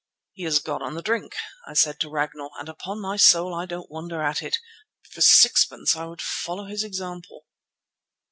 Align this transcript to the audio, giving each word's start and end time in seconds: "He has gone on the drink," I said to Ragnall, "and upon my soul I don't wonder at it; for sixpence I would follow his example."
"He 0.33 0.45
has 0.45 0.57
gone 0.57 0.81
on 0.81 0.95
the 0.95 1.03
drink," 1.03 1.35
I 1.67 1.73
said 1.75 1.99
to 1.99 2.09
Ragnall, 2.09 2.49
"and 2.59 2.67
upon 2.67 2.99
my 2.99 3.17
soul 3.17 3.53
I 3.53 3.67
don't 3.67 3.91
wonder 3.91 4.19
at 4.19 4.41
it; 4.41 4.57
for 5.11 5.21
sixpence 5.21 5.95
I 5.95 6.05
would 6.07 6.23
follow 6.23 6.65
his 6.65 6.83
example." 6.83 7.45